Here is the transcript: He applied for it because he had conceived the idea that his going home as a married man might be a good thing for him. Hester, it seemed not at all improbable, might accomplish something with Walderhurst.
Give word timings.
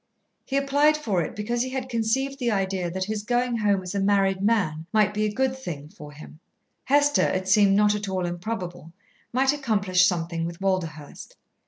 He 0.45 0.57
applied 0.57 0.97
for 0.97 1.21
it 1.21 1.35
because 1.35 1.61
he 1.61 1.69
had 1.69 1.87
conceived 1.87 2.39
the 2.39 2.49
idea 2.49 2.89
that 2.89 3.03
his 3.05 3.21
going 3.21 3.57
home 3.57 3.83
as 3.83 3.93
a 3.93 3.99
married 3.99 4.41
man 4.41 4.87
might 4.91 5.13
be 5.13 5.25
a 5.25 5.31
good 5.31 5.55
thing 5.55 5.89
for 5.89 6.11
him. 6.11 6.39
Hester, 6.85 7.21
it 7.29 7.47
seemed 7.47 7.75
not 7.75 7.93
at 7.93 8.09
all 8.09 8.25
improbable, 8.25 8.93
might 9.31 9.53
accomplish 9.53 10.07
something 10.07 10.43
with 10.43 10.59
Walderhurst. 10.59 11.35